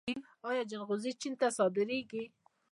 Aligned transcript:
آیا 0.49 0.63
جلغوزي 0.71 1.11
چین 1.21 1.33
ته 1.39 1.47
صادریږي؟ 1.57 2.23